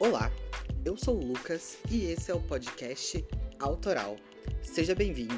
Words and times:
Olá, 0.00 0.30
eu 0.84 0.96
sou 0.96 1.16
o 1.16 1.26
Lucas 1.26 1.76
e 1.90 2.04
esse 2.12 2.30
é 2.30 2.34
o 2.34 2.40
podcast 2.40 3.26
Autoral. 3.58 4.14
Seja 4.62 4.94
bem-vindo. 4.94 5.34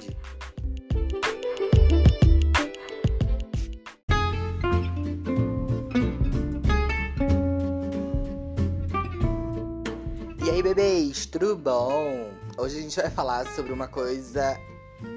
E 10.45 10.51
aí, 10.51 10.63
bebês, 10.63 11.25
tudo 11.25 11.57
bom? 11.57 12.31
Hoje 12.59 12.81
a 12.81 12.83
gente 12.83 12.97
vai 13.01 13.11
falar 13.11 13.47
sobre 13.55 13.73
uma 13.73 13.89
coisa 13.89 14.61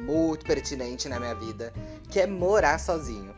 muito 0.05 0.45
pertinente 0.45 1.09
na 1.09 1.19
minha 1.19 1.35
vida, 1.35 1.73
que 2.09 2.21
é 2.21 2.25
morar 2.25 2.79
sozinho. 2.79 3.35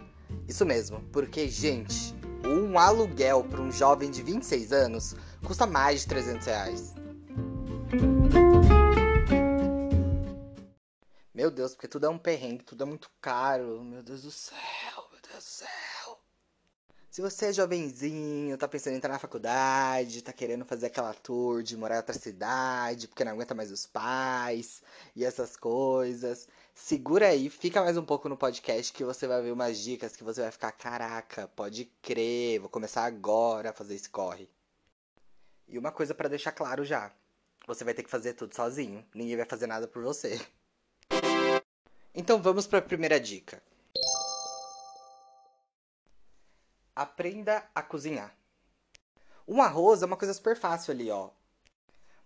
Isso 0.48 0.68
mesmo, 0.68 1.02
porque, 1.12 1.48
gente, 1.48 2.14
um 2.48 2.78
aluguel 2.78 3.44
para 3.44 3.62
um 3.62 3.72
jovem 3.72 4.12
de 4.12 4.22
26 4.22 4.72
anos 4.72 5.16
custa 5.46 5.66
mais 5.66 6.02
de 6.02 6.08
300 6.08 6.48
reais. 6.48 6.94
Meu 11.34 11.52
Deus, 11.52 11.74
porque 11.74 11.88
tudo 11.88 12.06
é 12.06 12.10
um 12.10 12.18
perrengue, 12.18 12.64
tudo 12.64 12.84
é 12.84 12.86
muito 12.86 13.10
caro. 13.20 13.84
Meu 13.84 14.02
Deus 14.02 14.22
do 14.22 14.32
céu, 14.32 14.56
meu 15.12 15.20
Deus 15.30 15.44
do 15.44 15.50
céu. 15.50 16.20
Se 17.10 17.22
você 17.22 17.46
é 17.46 17.54
jovenzinho, 17.54 18.58
tá 18.58 18.68
pensando 18.68 18.94
em 18.94 18.98
entrar 18.98 19.14
na 19.14 19.20
faculdade, 19.20 20.22
tá 20.22 20.34
querendo 20.34 20.66
fazer 20.66 20.88
aquela 20.88 21.14
tour 21.14 21.64
de 21.64 21.78
morar 21.78 21.96
em 21.96 22.00
outra 22.00 22.14
cidade, 22.14 23.08
porque 23.08 23.24
não 23.24 23.32
aguenta 23.32 23.56
mais 23.56 23.72
os 23.72 23.86
pais 23.86 24.82
e 25.16 25.24
essas 25.24 25.56
coisas, 25.56 26.48
segura 26.76 27.30
aí, 27.30 27.50
fica 27.50 27.82
mais 27.82 27.98
um 27.98 28.06
pouco 28.06 28.28
no 28.28 28.38
podcast 28.38 28.92
que 28.92 29.04
você 29.04 29.26
vai 29.26 29.42
ver 29.42 29.52
umas 29.52 29.80
dicas 29.80 30.16
que 30.16 30.24
você 30.24 30.42
vai 30.42 30.52
ficar, 30.52 30.74
caraca, 30.74 31.48
pode 31.48 31.86
crer, 32.02 32.60
vou 32.60 32.70
começar 32.70 33.06
agora 33.06 33.70
a 33.70 33.74
fazer 33.74 33.96
esse 33.96 34.10
corre. 34.10 34.50
E 35.68 35.80
uma 35.80 35.92
coisa 35.92 36.14
para 36.14 36.30
deixar 36.30 36.52
claro 36.52 36.84
já, 36.84 37.12
você 37.66 37.84
vai 37.84 37.94
ter 37.94 38.04
que 38.04 38.10
fazer 38.10 38.34
tudo 38.34 38.54
sozinho, 38.54 39.04
ninguém 39.16 39.38
vai 39.38 39.46
fazer 39.46 39.66
nada 39.66 39.88
por 39.88 40.04
você. 40.04 40.40
Então 42.14 42.42
vamos 42.42 42.68
para 42.68 42.80
a 42.80 42.82
primeira 42.82 43.20
dica. 43.20 43.64
Aprenda 46.96 47.68
a 47.74 47.82
cozinhar. 47.82 48.34
Um 49.48 49.62
arroz 49.62 50.02
é 50.02 50.06
uma 50.06 50.18
coisa 50.18 50.34
super 50.34 50.56
fácil 50.58 50.94
ali, 50.94 51.10
ó. 51.10 51.30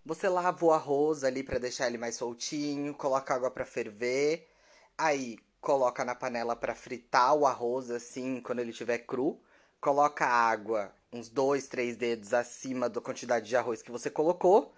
Você 0.04 0.28
lava 0.28 0.64
o 0.64 0.72
arroz 0.72 1.24
ali 1.24 1.42
para 1.42 1.58
deixar 1.58 1.86
ele 1.86 1.98
mais 1.98 2.16
soltinho, 2.16 2.94
coloca 2.94 3.34
água 3.34 3.50
para 3.50 3.66
ferver, 3.66 4.48
aí 4.96 5.38
coloca 5.60 6.04
na 6.04 6.14
panela 6.14 6.56
para 6.56 6.74
fritar 6.74 7.34
o 7.34 7.46
arroz 7.46 7.90
assim, 7.90 8.40
quando 8.40 8.60
ele 8.60 8.70
estiver 8.70 8.98
cru, 8.98 9.38
coloca 9.80 10.26
água 10.26 10.92
uns 11.12 11.28
dois, 11.28 11.68
três 11.68 11.96
dedos 11.96 12.32
acima 12.32 12.88
da 12.88 13.00
quantidade 13.00 13.48
de 13.48 13.56
arroz 13.56 13.82
que 13.82 13.90
você 13.90 14.08
colocou 14.10 14.72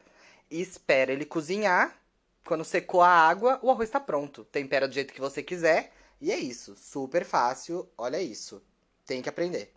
e 0.50 0.60
espera 0.60 1.12
ele 1.12 1.24
cozinhar. 1.24 1.96
Quando 2.44 2.64
secou 2.64 3.00
a 3.00 3.08
água, 3.08 3.60
o 3.62 3.70
arroz 3.70 3.88
está 3.88 4.00
pronto. 4.00 4.44
Tempera 4.46 4.88
do 4.88 4.94
jeito 4.94 5.14
que 5.14 5.20
você 5.20 5.42
quiser 5.42 5.92
e 6.20 6.32
é 6.32 6.36
isso, 6.36 6.74
super 6.76 7.24
fácil. 7.24 7.88
Olha 7.96 8.20
isso, 8.20 8.62
tem 9.06 9.22
que 9.22 9.28
aprender. 9.28 9.72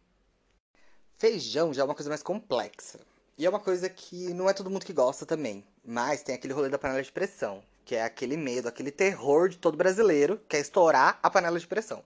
Feijão 1.17 1.73
já 1.73 1.81
é 1.83 1.85
uma 1.85 1.95
coisa 1.95 2.09
mais 2.09 2.23
complexa. 2.23 2.99
E 3.37 3.45
é 3.45 3.49
uma 3.49 3.59
coisa 3.59 3.89
que 3.89 4.33
não 4.33 4.49
é 4.49 4.53
todo 4.53 4.69
mundo 4.69 4.85
que 4.85 4.93
gosta 4.93 5.25
também. 5.25 5.65
Mas 5.83 6.23
tem 6.23 6.33
aquele 6.33 6.53
rolê 6.53 6.69
da 6.69 6.79
panela 6.79 7.03
de 7.03 7.11
pressão, 7.11 7.61
que 7.83 7.95
é 7.95 8.03
aquele 8.03 8.37
medo, 8.37 8.67
aquele 8.67 8.91
terror 8.91 9.49
de 9.49 9.57
todo 9.57 9.77
brasileiro, 9.77 10.39
que 10.47 10.55
é 10.55 10.59
estourar 10.59 11.19
a 11.21 11.29
panela 11.29 11.59
de 11.59 11.67
pressão. 11.67 12.03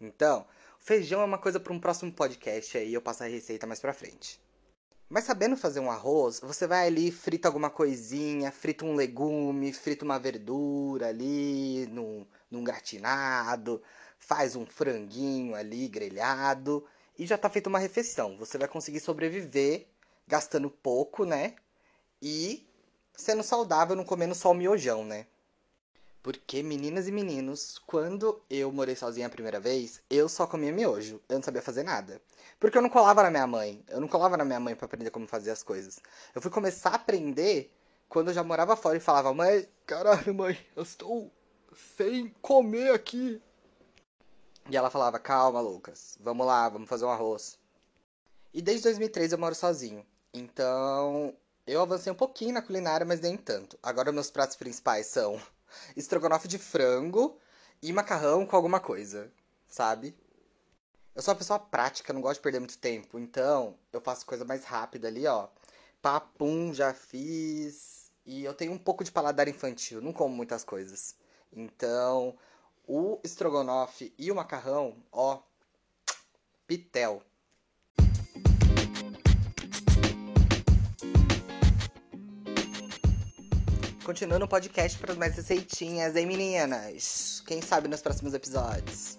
Então, 0.00 0.44
feijão 0.80 1.20
é 1.20 1.24
uma 1.24 1.38
coisa 1.38 1.60
para 1.60 1.72
um 1.72 1.78
próximo 1.78 2.12
podcast 2.12 2.76
aí, 2.76 2.92
eu 2.92 3.00
passo 3.00 3.22
a 3.22 3.28
receita 3.28 3.66
mais 3.66 3.78
pra 3.78 3.92
frente. 3.92 4.40
Mas 5.08 5.24
sabendo 5.24 5.56
fazer 5.56 5.78
um 5.78 5.90
arroz, 5.90 6.40
você 6.40 6.66
vai 6.66 6.86
ali, 6.86 7.12
frita 7.12 7.46
alguma 7.46 7.70
coisinha, 7.70 8.50
frita 8.50 8.84
um 8.84 8.94
legume, 8.94 9.72
frita 9.72 10.04
uma 10.04 10.18
verdura 10.18 11.08
ali, 11.08 11.86
num, 11.92 12.26
num 12.50 12.64
gratinado, 12.64 13.80
faz 14.18 14.56
um 14.56 14.66
franguinho 14.66 15.54
ali 15.54 15.86
grelhado 15.86 16.84
e 17.18 17.26
já 17.26 17.38
tá 17.38 17.48
feita 17.50 17.68
uma 17.68 17.78
refeição. 17.78 18.36
Você 18.38 18.58
vai 18.58 18.66
conseguir 18.66 19.00
sobreviver 19.00 19.86
gastando 20.26 20.70
pouco, 20.70 21.24
né? 21.24 21.54
E 22.20 22.66
sendo 23.14 23.42
saudável, 23.42 23.96
não 23.96 24.04
comendo 24.04 24.34
só 24.34 24.50
o 24.50 24.54
miojão, 24.54 25.04
né? 25.04 25.26
Porque, 26.22 26.62
meninas 26.62 27.08
e 27.08 27.12
meninos, 27.12 27.80
quando 27.84 28.40
eu 28.48 28.70
morei 28.70 28.94
sozinha 28.94 29.26
a 29.26 29.30
primeira 29.30 29.58
vez, 29.58 30.00
eu 30.08 30.28
só 30.28 30.46
comia 30.46 30.72
miojo. 30.72 31.20
Eu 31.28 31.36
não 31.36 31.42
sabia 31.42 31.60
fazer 31.60 31.82
nada. 31.82 32.22
Porque 32.60 32.78
eu 32.78 32.82
não 32.82 32.88
colava 32.88 33.24
na 33.24 33.30
minha 33.30 33.46
mãe. 33.46 33.84
Eu 33.88 34.00
não 34.00 34.06
colava 34.06 34.36
na 34.36 34.44
minha 34.44 34.60
mãe 34.60 34.76
para 34.76 34.86
aprender 34.86 35.10
como 35.10 35.26
fazer 35.26 35.50
as 35.50 35.64
coisas. 35.64 35.98
Eu 36.32 36.40
fui 36.40 36.50
começar 36.50 36.90
a 36.90 36.94
aprender 36.94 37.74
quando 38.08 38.28
eu 38.28 38.34
já 38.34 38.44
morava 38.44 38.76
fora 38.76 38.96
e 38.96 39.00
falava: 39.00 39.34
Mãe, 39.34 39.68
caralho, 39.84 40.32
mãe, 40.32 40.56
eu 40.76 40.84
estou 40.84 41.28
sem 41.98 42.28
comer 42.40 42.94
aqui. 42.94 43.42
E 44.70 44.76
ela 44.76 44.90
falava: 44.90 45.18
Calma, 45.18 45.60
Lucas, 45.60 46.16
vamos 46.20 46.46
lá, 46.46 46.68
vamos 46.68 46.88
fazer 46.88 47.04
um 47.04 47.10
arroz. 47.10 47.58
E 48.54 48.62
desde 48.62 48.84
2003 48.84 49.32
eu 49.32 49.38
moro 49.38 49.56
sozinho. 49.56 50.06
Então 50.32 51.34
eu 51.66 51.80
avancei 51.82 52.10
um 52.12 52.16
pouquinho 52.16 52.54
na 52.54 52.62
culinária, 52.62 53.06
mas 53.06 53.20
nem 53.20 53.36
tanto. 53.36 53.78
Agora 53.82 54.12
meus 54.12 54.30
pratos 54.30 54.56
principais 54.56 55.06
são 55.06 55.40
estrogonofe 55.96 56.48
de 56.48 56.58
frango 56.58 57.38
e 57.82 57.92
macarrão 57.92 58.46
com 58.46 58.56
alguma 58.56 58.80
coisa, 58.80 59.30
sabe? 59.68 60.16
Eu 61.14 61.20
sou 61.22 61.32
uma 61.32 61.38
pessoa 61.38 61.58
prática, 61.58 62.12
não 62.12 62.22
gosto 62.22 62.36
de 62.36 62.42
perder 62.42 62.58
muito 62.58 62.78
tempo, 62.78 63.18
então 63.18 63.76
eu 63.92 64.00
faço 64.00 64.24
coisa 64.24 64.44
mais 64.44 64.64
rápida 64.64 65.08
ali, 65.08 65.26
ó. 65.26 65.48
Papum, 66.00 66.72
já 66.72 66.94
fiz. 66.94 68.10
E 68.24 68.44
eu 68.44 68.54
tenho 68.54 68.72
um 68.72 68.78
pouco 68.78 69.04
de 69.04 69.12
paladar 69.12 69.46
infantil, 69.48 70.00
não 70.00 70.12
como 70.12 70.34
muitas 70.34 70.64
coisas. 70.64 71.16
Então, 71.52 72.36
o 72.86 73.20
estrogonofe 73.22 74.14
e 74.18 74.30
o 74.30 74.34
macarrão, 74.34 74.96
ó, 75.12 75.40
pitel. 76.66 77.22
Continuando 84.04 84.46
o 84.46 84.48
podcast 84.48 84.98
para 84.98 85.14
mais 85.14 85.36
receitinhas, 85.36 86.16
hein, 86.16 86.26
meninas? 86.26 87.40
Quem 87.46 87.62
sabe 87.62 87.86
nos 87.86 88.02
próximos 88.02 88.34
episódios. 88.34 89.16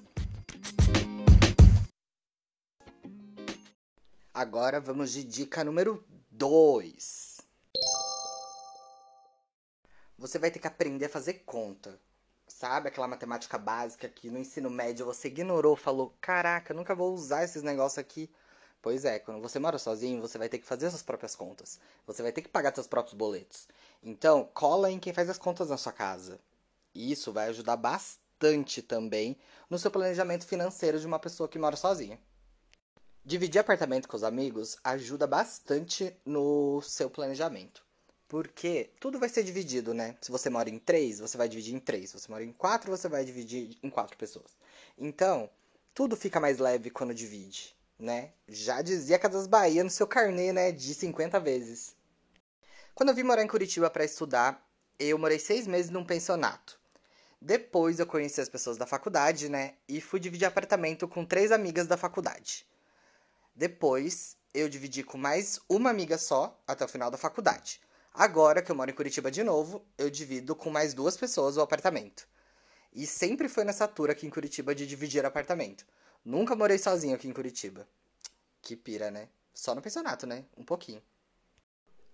Agora 4.33 4.81
vamos 4.81 5.13
de 5.13 5.23
dica 5.23 5.63
número 5.63 6.03
2. 6.31 7.39
Você 10.17 10.37
vai 10.37 10.51
ter 10.51 10.59
que 10.59 10.67
aprender 10.67 11.05
a 11.05 11.09
fazer 11.09 11.43
conta. 11.45 11.97
Sabe 12.45 12.89
aquela 12.89 13.07
matemática 13.07 13.57
básica 13.57 14.09
que 14.09 14.29
no 14.29 14.37
ensino 14.37 14.69
médio 14.69 15.05
você 15.05 15.29
ignorou, 15.29 15.77
falou: 15.77 16.13
Caraca, 16.19 16.73
nunca 16.73 16.93
vou 16.93 17.13
usar 17.13 17.45
esses 17.45 17.63
negócios 17.63 17.99
aqui. 17.99 18.29
Pois 18.83 19.05
é, 19.05 19.17
quando 19.17 19.41
você 19.41 19.59
mora 19.59 19.79
sozinho, 19.79 20.19
você 20.19 20.37
vai 20.37 20.49
ter 20.49 20.59
que 20.59 20.65
fazer 20.65 20.89
suas 20.89 21.01
próprias 21.01 21.37
contas. 21.37 21.79
Você 22.05 22.21
vai 22.21 22.33
ter 22.33 22.41
que 22.41 22.49
pagar 22.49 22.75
seus 22.75 22.85
próprios 22.85 23.17
boletos. 23.17 23.65
Então, 24.03 24.49
cola 24.53 24.91
em 24.91 24.99
quem 24.99 25.13
faz 25.13 25.29
as 25.29 25.37
contas 25.37 25.69
na 25.69 25.77
sua 25.77 25.93
casa. 25.93 26.37
Isso 26.93 27.31
vai 27.31 27.47
ajudar 27.47 27.77
bastante 27.77 28.81
também 28.81 29.37
no 29.69 29.79
seu 29.79 29.89
planejamento 29.89 30.45
financeiro 30.45 30.99
de 30.99 31.07
uma 31.07 31.17
pessoa 31.17 31.47
que 31.47 31.57
mora 31.57 31.77
sozinha. 31.77 32.19
Dividir 33.23 33.61
apartamento 33.61 34.05
com 34.05 34.17
os 34.17 34.23
amigos 34.23 34.75
ajuda 34.83 35.25
bastante 35.25 36.13
no 36.25 36.81
seu 36.81 37.09
planejamento. 37.09 37.85
Porque 38.27 38.91
tudo 38.99 39.17
vai 39.17 39.29
ser 39.29 39.43
dividido, 39.43 39.93
né? 39.93 40.17
Se 40.19 40.29
você 40.29 40.49
mora 40.49 40.69
em 40.69 40.77
três, 40.77 41.21
você 41.21 41.37
vai 41.37 41.47
dividir 41.47 41.73
em 41.73 41.79
três. 41.79 42.09
Se 42.09 42.19
você 42.19 42.29
mora 42.29 42.43
em 42.43 42.51
quatro, 42.51 42.91
você 42.91 43.07
vai 43.07 43.23
dividir 43.23 43.77
em 43.81 43.89
quatro 43.89 44.17
pessoas. 44.17 44.51
Então, 44.97 45.49
tudo 45.93 46.17
fica 46.17 46.37
mais 46.41 46.57
leve 46.57 46.89
quando 46.89 47.13
divide, 47.13 47.73
né? 47.99 48.31
Já 48.47 48.81
dizia 48.81 49.19
Casas 49.19 49.47
Bahia 49.47 49.83
no 49.83 49.89
seu 49.89 50.07
carnê, 50.07 50.51
né? 50.51 50.71
De 50.71 50.93
50 50.93 51.39
vezes. 51.39 51.95
Quando 52.95 53.09
eu 53.09 53.15
vim 53.15 53.23
morar 53.23 53.43
em 53.43 53.47
Curitiba 53.47 53.89
para 53.89 54.05
estudar, 54.05 54.63
eu 54.99 55.17
morei 55.17 55.39
seis 55.39 55.65
meses 55.65 55.89
num 55.89 56.05
pensionato. 56.05 56.79
Depois 57.41 57.99
eu 57.99 58.05
conheci 58.05 58.39
as 58.39 58.47
pessoas 58.47 58.77
da 58.77 58.85
faculdade, 58.85 59.49
né? 59.49 59.75
E 59.87 59.99
fui 59.99 60.19
dividir 60.19 60.45
apartamento 60.45 61.07
com 61.07 61.25
três 61.25 61.51
amigas 61.51 61.87
da 61.87 61.97
faculdade. 61.97 62.65
Depois 63.55 64.37
eu 64.53 64.69
dividi 64.69 65.03
com 65.03 65.17
mais 65.17 65.59
uma 65.67 65.89
amiga 65.89 66.17
só 66.17 66.61
até 66.67 66.85
o 66.85 66.87
final 66.87 67.11
da 67.11 67.17
faculdade. 67.17 67.81
Agora 68.13 68.61
que 68.61 68.71
eu 68.71 68.75
moro 68.75 68.91
em 68.91 68.93
Curitiba 68.93 69.31
de 69.31 69.43
novo, 69.43 69.83
eu 69.97 70.09
divido 70.09 70.55
com 70.55 70.69
mais 70.69 70.93
duas 70.93 71.17
pessoas 71.17 71.57
o 71.57 71.61
apartamento. 71.61 72.27
E 72.93 73.07
sempre 73.07 73.49
foi 73.49 73.63
nessa 73.63 73.87
tour 73.87 74.11
aqui 74.11 74.27
em 74.27 74.29
Curitiba 74.29 74.75
de 74.75 74.85
dividir 74.85 75.25
apartamento. 75.25 75.83
Nunca 76.23 76.55
morei 76.55 76.77
sozinho 76.77 77.15
aqui 77.15 77.27
em 77.27 77.33
Curitiba. 77.33 77.87
Que 78.61 78.75
pira, 78.75 79.11
né? 79.11 79.27
Só 79.53 79.75
no 79.75 79.81
pensionato, 79.81 80.25
né? 80.25 80.45
Um 80.57 80.63
pouquinho. 80.63 81.01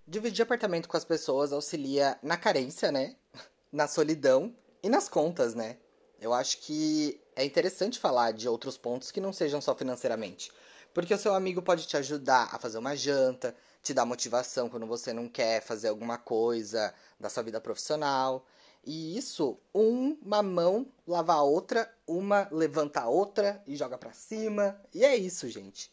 Dividir 0.08 0.42
apartamento 0.42 0.90
com 0.90 0.98
as 0.98 1.06
pessoas 1.06 1.54
auxilia 1.54 2.18
na 2.24 2.36
carência, 2.36 2.92
né? 2.92 3.16
Na 3.72 3.88
solidão 3.88 4.56
e 4.82 4.90
nas 4.90 5.08
contas, 5.08 5.54
né? 5.54 5.78
Eu 6.20 6.34
acho 6.34 6.58
que 6.58 7.22
é 7.36 7.46
interessante 7.46 8.00
falar 8.00 8.32
de 8.32 8.50
outros 8.50 8.80
pontos 8.80 9.12
que 9.12 9.22
não 9.22 9.32
sejam 9.32 9.62
só 9.62 9.76
financeiramente. 9.76 10.52
Porque 10.92 11.14
o 11.14 11.18
seu 11.20 11.36
amigo 11.36 11.62
pode 11.62 11.86
te 11.86 11.96
ajudar 11.96 12.50
a 12.52 12.58
fazer 12.58 12.80
uma 12.80 12.96
janta, 12.96 13.56
te 13.84 13.94
dar 13.94 14.06
motivação 14.06 14.70
quando 14.70 14.88
você 14.88 15.14
não 15.14 15.30
quer 15.30 15.62
fazer 15.62 15.90
alguma 15.90 16.18
coisa 16.18 16.92
da 17.20 17.30
sua 17.30 17.44
vida 17.44 17.62
profissional. 17.62 18.44
E 18.86 19.18
isso, 19.18 19.60
uma 19.74 20.42
mão 20.42 20.88
lava 21.06 21.34
a 21.34 21.44
outra, 21.44 21.94
uma 22.08 22.48
levanta 22.52 23.02
a 23.02 23.10
outra 23.10 23.62
e 23.68 23.76
joga 23.76 23.98
para 23.98 24.14
cima. 24.14 24.80
E 24.94 25.04
é 25.04 25.16
isso, 25.16 25.50
gente. 25.50 25.92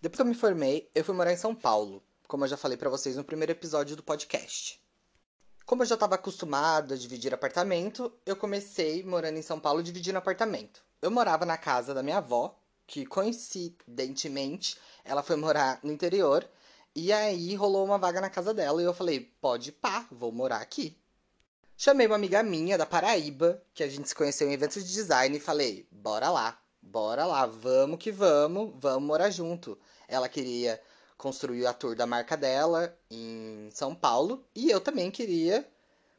Depois 0.00 0.16
que 0.16 0.22
eu 0.22 0.26
me 0.26 0.34
formei, 0.34 0.90
eu 0.94 1.04
fui 1.04 1.14
morar 1.14 1.32
em 1.32 1.36
São 1.36 1.54
Paulo, 1.54 2.02
como 2.26 2.44
eu 2.44 2.48
já 2.48 2.56
falei 2.56 2.76
para 2.76 2.90
vocês 2.90 3.16
no 3.16 3.24
primeiro 3.24 3.52
episódio 3.52 3.94
do 3.94 4.02
podcast. 4.02 4.82
Como 5.64 5.82
eu 5.82 5.86
já 5.86 5.94
estava 5.94 6.16
acostumado 6.16 6.94
a 6.94 6.96
dividir 6.96 7.32
apartamento, 7.32 8.12
eu 8.26 8.34
comecei 8.34 9.04
morando 9.04 9.38
em 9.38 9.42
São 9.42 9.60
Paulo 9.60 9.82
dividindo 9.82 10.18
apartamento. 10.18 10.82
Eu 11.00 11.10
morava 11.10 11.46
na 11.46 11.56
casa 11.56 11.94
da 11.94 12.02
minha 12.02 12.18
avó, 12.18 12.58
que 12.86 13.06
coincidentemente 13.06 14.76
ela 15.04 15.22
foi 15.22 15.36
morar 15.36 15.78
no 15.82 15.92
interior, 15.92 16.48
e 16.94 17.12
aí 17.12 17.54
rolou 17.54 17.84
uma 17.84 17.96
vaga 17.96 18.20
na 18.20 18.28
casa 18.28 18.52
dela 18.52 18.82
e 18.82 18.84
eu 18.84 18.92
falei: 18.92 19.20
pode 19.40 19.72
pá, 19.72 20.06
vou 20.10 20.32
morar 20.32 20.58
aqui. 20.58 20.96
Chamei 21.84 22.06
uma 22.06 22.14
amiga 22.14 22.44
minha 22.44 22.78
da 22.78 22.86
Paraíba, 22.86 23.60
que 23.74 23.82
a 23.82 23.88
gente 23.88 24.08
se 24.08 24.14
conheceu 24.14 24.48
em 24.48 24.52
eventos 24.52 24.84
de 24.84 24.92
design, 24.92 25.36
e 25.36 25.40
falei: 25.40 25.84
bora 25.90 26.30
lá, 26.30 26.56
bora 26.80 27.26
lá, 27.26 27.44
vamos 27.44 27.98
que 27.98 28.12
vamos, 28.12 28.72
vamos 28.76 29.02
morar 29.02 29.30
junto. 29.30 29.76
Ela 30.06 30.28
queria 30.28 30.80
construir 31.18 31.66
a 31.66 31.72
tour 31.72 31.96
da 31.96 32.06
marca 32.06 32.36
dela 32.36 32.96
em 33.10 33.68
São 33.72 33.96
Paulo 33.96 34.46
e 34.54 34.70
eu 34.70 34.80
também 34.80 35.10
queria, 35.10 35.68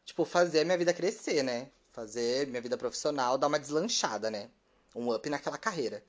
tipo, 0.04 0.26
fazer 0.26 0.66
minha 0.66 0.78
vida 0.78 0.94
crescer, 0.94 1.42
né? 1.44 1.70
Fazer 1.94 2.46
minha 2.48 2.62
vida 2.62 2.78
profissional, 2.78 3.38
dar 3.38 3.48
uma 3.48 3.58
deslanchada, 3.58 4.30
né? 4.30 4.50
Um 4.94 5.16
up 5.16 5.30
naquela 5.30 5.58
carreira. 5.58 6.04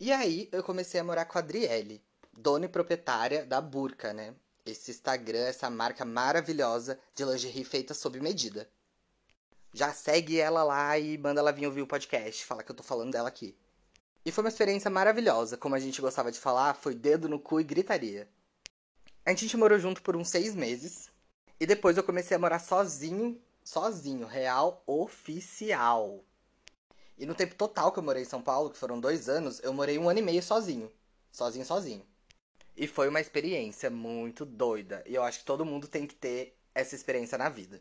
E 0.00 0.10
aí 0.10 0.48
eu 0.50 0.64
comecei 0.64 0.98
a 0.98 1.04
morar 1.04 1.26
com 1.26 1.36
a 1.36 1.42
Adriele, 1.42 2.02
dona 2.32 2.64
e 2.64 2.68
proprietária 2.68 3.44
da 3.44 3.60
Burca, 3.60 4.14
né? 4.14 4.34
Esse 4.66 4.90
Instagram, 4.90 5.40
essa 5.40 5.68
marca 5.68 6.06
maravilhosa 6.06 6.98
de 7.14 7.22
lingerie 7.22 7.64
feita 7.64 7.92
sob 7.92 8.18
medida. 8.18 8.66
Já 9.74 9.92
segue 9.92 10.40
ela 10.40 10.62
lá 10.64 10.98
e 10.98 11.18
manda 11.18 11.40
ela 11.40 11.52
vir 11.52 11.66
ouvir 11.66 11.82
o 11.82 11.86
podcast, 11.86 12.46
fala 12.46 12.62
que 12.62 12.70
eu 12.70 12.76
tô 12.76 12.82
falando 12.82 13.12
dela 13.12 13.28
aqui. 13.28 13.54
E 14.24 14.32
foi 14.32 14.42
uma 14.42 14.48
experiência 14.48 14.90
maravilhosa, 14.90 15.58
como 15.58 15.74
a 15.74 15.78
gente 15.78 16.00
gostava 16.00 16.32
de 16.32 16.40
falar, 16.40 16.72
foi 16.74 16.94
dedo 16.94 17.28
no 17.28 17.38
cu 17.38 17.60
e 17.60 17.64
gritaria. 17.64 18.26
A 19.26 19.34
gente 19.34 19.54
morou 19.54 19.78
junto 19.78 20.00
por 20.00 20.16
uns 20.16 20.30
seis 20.30 20.54
meses. 20.54 21.10
E 21.60 21.66
depois 21.66 21.98
eu 21.98 22.02
comecei 22.02 22.34
a 22.34 22.40
morar 22.40 22.58
sozinho, 22.58 23.38
sozinho, 23.62 24.26
real, 24.26 24.82
oficial. 24.86 26.24
E 27.18 27.26
no 27.26 27.34
tempo 27.34 27.54
total 27.54 27.92
que 27.92 27.98
eu 27.98 28.02
morei 28.02 28.22
em 28.22 28.26
São 28.26 28.40
Paulo, 28.40 28.70
que 28.70 28.78
foram 28.78 28.98
dois 28.98 29.28
anos, 29.28 29.60
eu 29.62 29.74
morei 29.74 29.98
um 29.98 30.08
ano 30.08 30.20
e 30.20 30.22
meio 30.22 30.42
sozinho. 30.42 30.90
Sozinho, 31.30 31.66
sozinho. 31.66 32.13
E 32.76 32.86
foi 32.86 33.08
uma 33.08 33.20
experiência 33.20 33.88
muito 33.88 34.44
doida. 34.44 35.02
E 35.06 35.14
eu 35.14 35.22
acho 35.22 35.40
que 35.40 35.44
todo 35.44 35.64
mundo 35.64 35.86
tem 35.86 36.06
que 36.06 36.14
ter 36.14 36.56
essa 36.74 36.94
experiência 36.94 37.38
na 37.38 37.48
vida. 37.48 37.80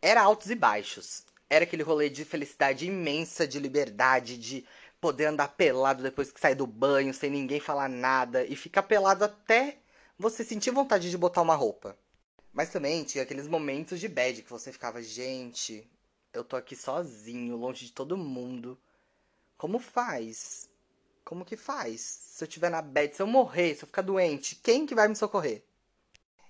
Era 0.00 0.22
altos 0.22 0.50
e 0.50 0.54
baixos. 0.54 1.24
Era 1.48 1.64
aquele 1.64 1.82
rolê 1.82 2.10
de 2.10 2.24
felicidade 2.24 2.86
imensa, 2.86 3.46
de 3.46 3.58
liberdade, 3.58 4.36
de 4.36 4.66
poder 5.00 5.26
andar 5.26 5.48
pelado 5.48 6.02
depois 6.02 6.30
que 6.30 6.40
sai 6.40 6.54
do 6.54 6.66
banho, 6.66 7.12
sem 7.12 7.30
ninguém 7.30 7.60
falar 7.60 7.88
nada, 7.88 8.44
e 8.44 8.54
ficar 8.54 8.84
pelado 8.84 9.24
até 9.24 9.78
você 10.18 10.44
sentir 10.44 10.70
vontade 10.70 11.10
de 11.10 11.18
botar 11.18 11.42
uma 11.42 11.54
roupa. 11.54 11.98
Mas 12.52 12.70
também 12.70 13.02
tinha 13.02 13.24
aqueles 13.24 13.48
momentos 13.48 13.98
de 13.98 14.08
bad 14.08 14.42
que 14.42 14.50
você 14.50 14.70
ficava, 14.70 15.02
gente, 15.02 15.90
eu 16.32 16.44
tô 16.44 16.56
aqui 16.56 16.76
sozinho, 16.76 17.56
longe 17.56 17.86
de 17.86 17.92
todo 17.92 18.16
mundo. 18.16 18.78
Como 19.56 19.78
faz? 19.78 20.68
Como 21.24 21.44
que 21.44 21.56
faz? 21.56 22.00
Se 22.00 22.44
eu 22.44 22.48
tiver 22.48 22.70
na 22.70 22.82
bad, 22.82 23.14
se 23.14 23.22
eu 23.22 23.26
morrer, 23.26 23.74
se 23.74 23.84
eu 23.84 23.86
ficar 23.86 24.02
doente, 24.02 24.56
quem 24.56 24.86
que 24.86 24.94
vai 24.94 25.08
me 25.08 25.16
socorrer? 25.16 25.64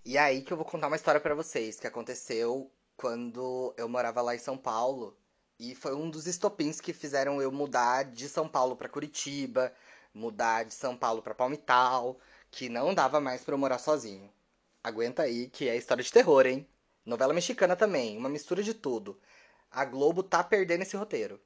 E 0.05 0.17
é 0.17 0.21
aí 0.21 0.43
que 0.43 0.53
eu 0.53 0.57
vou 0.57 0.67
contar 0.67 0.89
uma 0.89 0.97
história 0.97 1.21
para 1.21 1.35
vocês 1.35 1.79
que 1.79 1.87
aconteceu 1.87 2.71
quando 2.97 3.73
eu 3.77 3.89
morava 3.89 4.21
lá 4.21 4.35
em 4.35 4.39
São 4.39 4.57
Paulo 4.59 5.17
e 5.59 5.75
foi 5.75 5.95
um 5.95 6.11
dos 6.11 6.27
estopins 6.27 6.81
que 6.81 6.93
fizeram 6.93 7.41
eu 7.41 7.53
mudar 7.53 8.05
de 8.05 8.29
São 8.29 8.49
Paulo 8.49 8.75
para 8.75 8.89
Curitiba, 8.89 9.73
mudar 10.13 10.65
de 10.65 10.75
São 10.75 10.97
Paulo 10.97 11.23
para 11.23 11.35
Palmital, 11.35 12.19
que 12.51 12.69
não 12.69 12.93
dava 12.95 13.21
mais 13.21 13.45
para 13.45 13.55
eu 13.55 13.59
morar 13.59 13.79
sozinho. 13.79 14.29
Aguenta 14.83 15.23
aí 15.23 15.49
que 15.49 15.69
é 15.69 15.77
história 15.77 16.03
de 16.03 16.13
terror, 16.13 16.47
hein? 16.47 16.67
Novela 17.07 17.33
mexicana 17.33 17.77
também, 17.77 18.17
uma 18.19 18.29
mistura 18.29 18.63
de 18.63 18.75
tudo. 18.75 19.21
A 19.71 19.85
Globo 19.85 20.23
tá 20.23 20.43
perdendo 20.43 20.83
esse 20.83 20.97
roteiro. 20.97 21.41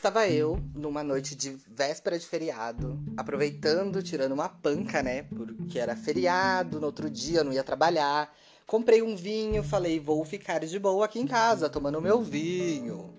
Estava 0.00 0.26
eu 0.26 0.58
numa 0.74 1.04
noite 1.04 1.36
de 1.36 1.50
véspera 1.68 2.18
de 2.18 2.26
feriado, 2.26 2.98
aproveitando, 3.18 4.02
tirando 4.02 4.32
uma 4.32 4.48
panca, 4.48 5.02
né? 5.02 5.24
Porque 5.24 5.78
era 5.78 5.94
feriado, 5.94 6.80
no 6.80 6.86
outro 6.86 7.10
dia 7.10 7.40
eu 7.40 7.44
não 7.44 7.52
ia 7.52 7.62
trabalhar. 7.62 8.34
Comprei 8.66 9.02
um 9.02 9.14
vinho, 9.14 9.62
falei, 9.62 10.00
vou 10.00 10.24
ficar 10.24 10.60
de 10.60 10.78
boa 10.78 11.04
aqui 11.04 11.20
em 11.20 11.26
casa, 11.26 11.68
tomando 11.68 12.00
meu 12.00 12.22
vinho. 12.22 13.12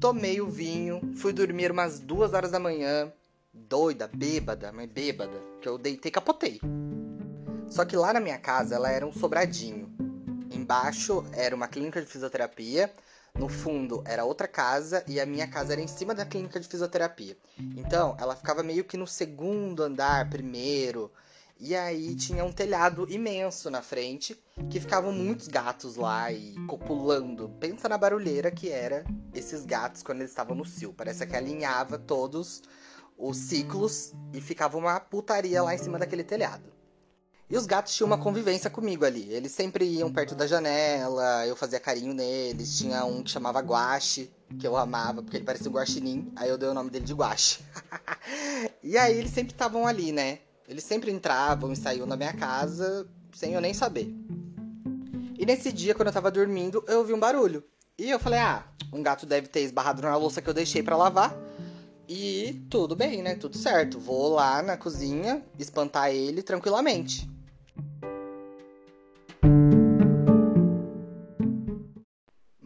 Tomei 0.00 0.40
o 0.40 0.48
vinho, 0.48 1.12
fui 1.16 1.32
dormir 1.32 1.72
umas 1.72 1.98
duas 1.98 2.34
horas 2.34 2.52
da 2.52 2.60
manhã, 2.60 3.12
doida, 3.52 4.06
bêbada, 4.06 4.70
mas 4.70 4.88
bêbada, 4.88 5.42
que 5.60 5.68
eu 5.68 5.76
deitei 5.76 6.12
capotei. 6.12 6.60
Só 7.68 7.84
que 7.84 7.96
lá 7.96 8.12
na 8.12 8.20
minha 8.20 8.38
casa 8.38 8.76
ela 8.76 8.92
era 8.92 9.04
um 9.04 9.12
sobradinho. 9.12 9.92
Embaixo 10.52 11.24
era 11.32 11.52
uma 11.52 11.66
clínica 11.66 12.00
de 12.00 12.06
fisioterapia 12.06 12.94
no 13.34 13.48
fundo 13.48 14.02
era 14.06 14.24
outra 14.24 14.48
casa 14.48 15.04
e 15.06 15.20
a 15.20 15.26
minha 15.26 15.46
casa 15.46 15.72
era 15.72 15.80
em 15.80 15.86
cima 15.86 16.14
da 16.14 16.26
clínica 16.26 16.60
de 16.60 16.68
fisioterapia. 16.68 17.36
Então, 17.76 18.16
ela 18.18 18.36
ficava 18.36 18.62
meio 18.62 18.84
que 18.84 18.96
no 18.96 19.06
segundo 19.06 19.82
andar, 19.82 20.28
primeiro. 20.28 21.10
E 21.58 21.76
aí 21.76 22.14
tinha 22.16 22.42
um 22.42 22.52
telhado 22.52 23.06
imenso 23.10 23.70
na 23.70 23.82
frente, 23.82 24.42
que 24.70 24.80
ficavam 24.80 25.12
muitos 25.12 25.46
gatos 25.46 25.94
lá 25.94 26.32
e 26.32 26.54
copulando. 26.66 27.50
Pensa 27.60 27.86
na 27.86 27.98
barulheira 27.98 28.50
que 28.50 28.70
era 28.70 29.04
esses 29.34 29.66
gatos 29.66 30.02
quando 30.02 30.20
eles 30.20 30.30
estavam 30.30 30.56
no 30.56 30.64
cio. 30.64 30.94
Parece 30.94 31.26
que 31.26 31.36
alinhava 31.36 31.98
todos 31.98 32.62
os 33.18 33.36
ciclos 33.36 34.14
e 34.32 34.40
ficava 34.40 34.78
uma 34.78 34.98
putaria 34.98 35.62
lá 35.62 35.74
em 35.74 35.78
cima 35.78 35.98
daquele 35.98 36.24
telhado. 36.24 36.79
E 37.50 37.56
os 37.56 37.66
gatos 37.66 37.94
tinham 37.96 38.06
uma 38.06 38.16
convivência 38.16 38.70
comigo 38.70 39.04
ali. 39.04 39.28
Eles 39.32 39.50
sempre 39.50 39.84
iam 39.84 40.12
perto 40.12 40.36
da 40.36 40.46
janela, 40.46 41.44
eu 41.48 41.56
fazia 41.56 41.80
carinho 41.80 42.14
neles. 42.14 42.78
Tinha 42.78 43.04
um 43.04 43.24
que 43.24 43.30
chamava 43.30 43.58
Guache, 43.58 44.30
que 44.56 44.64
eu 44.64 44.76
amava, 44.76 45.20
porque 45.20 45.36
ele 45.36 45.44
parecia 45.44 45.68
um 45.68 45.74
guaxinim. 45.74 46.32
Aí 46.36 46.48
eu 46.48 46.56
dei 46.56 46.68
o 46.68 46.74
nome 46.74 46.90
dele 46.90 47.04
de 47.04 47.12
Guache. 47.12 47.58
e 48.84 48.96
aí 48.96 49.18
eles 49.18 49.32
sempre 49.32 49.52
estavam 49.52 49.84
ali, 49.84 50.12
né? 50.12 50.38
Eles 50.68 50.84
sempre 50.84 51.10
entravam 51.10 51.72
e 51.72 51.76
saíam 51.76 52.06
da 52.06 52.16
minha 52.16 52.32
casa 52.32 53.08
sem 53.34 53.54
eu 53.54 53.60
nem 53.60 53.74
saber. 53.74 54.14
E 55.36 55.44
nesse 55.44 55.72
dia, 55.72 55.94
quando 55.94 56.08
eu 56.08 56.14
tava 56.14 56.30
dormindo, 56.30 56.84
eu 56.86 56.98
ouvi 56.98 57.12
um 57.12 57.18
barulho. 57.18 57.64
E 57.98 58.08
eu 58.08 58.20
falei, 58.20 58.38
ah, 58.38 58.64
um 58.92 59.02
gato 59.02 59.26
deve 59.26 59.48
ter 59.48 59.60
esbarrado 59.60 60.02
na 60.02 60.14
louça 60.16 60.40
que 60.40 60.48
eu 60.48 60.54
deixei 60.54 60.82
para 60.82 60.96
lavar. 60.96 61.36
E 62.08 62.66
tudo 62.68 62.96
bem, 62.96 63.22
né? 63.22 63.34
Tudo 63.36 63.56
certo. 63.56 63.98
Vou 63.98 64.34
lá 64.34 64.62
na 64.62 64.76
cozinha 64.76 65.44
espantar 65.58 66.10
ele 66.10 66.42
tranquilamente. 66.42 67.29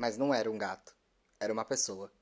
Mas 0.05 0.19
não 0.19 0.35
era 0.35 0.51
um 0.51 0.59
gato, 0.59 0.95
era 1.41 1.51
uma 1.51 1.65
pessoa. 1.65 2.13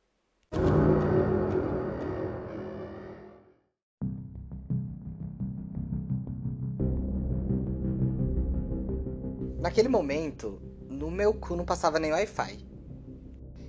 Naquele 9.59 9.89
momento, 9.89 10.63
no 10.89 11.11
meu 11.11 11.35
cu 11.35 11.57
não 11.57 11.65
passava 11.65 11.99
nem 11.99 12.13
Wi-Fi. 12.13 12.65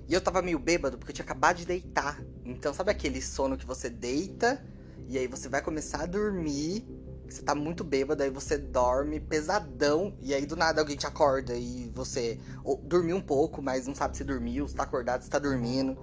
E 0.06 0.14
eu 0.14 0.20
tava 0.20 0.40
meio 0.40 0.60
bêbado 0.60 0.96
porque 0.96 1.10
eu 1.10 1.16
tinha 1.16 1.24
acabado 1.24 1.56
de 1.56 1.66
deitar. 1.66 2.24
Então, 2.44 2.72
sabe 2.72 2.92
aquele 2.92 3.20
sono 3.20 3.56
que 3.56 3.66
você 3.66 3.90
deita 3.90 4.64
e 5.08 5.18
aí 5.18 5.26
você 5.26 5.48
vai 5.48 5.60
começar 5.60 6.02
a 6.04 6.06
dormir 6.06 6.86
você 7.28 7.42
tá 7.42 7.54
muito 7.54 7.82
bêbado, 7.82 8.22
aí 8.22 8.30
você 8.30 8.58
dorme 8.58 9.18
pesadão, 9.20 10.14
e 10.20 10.34
aí 10.34 10.46
do 10.46 10.56
nada 10.56 10.80
alguém 10.80 10.96
te 10.96 11.06
acorda 11.06 11.54
e 11.54 11.90
você 11.94 12.38
dormiu 12.82 13.16
um 13.16 13.20
pouco, 13.20 13.62
mas 13.62 13.86
não 13.86 13.94
sabe 13.94 14.16
se 14.16 14.24
dormiu, 14.24 14.68
se 14.68 14.74
tá 14.74 14.82
acordado, 14.82 15.22
se 15.22 15.30
tá 15.30 15.38
dormindo. 15.38 15.96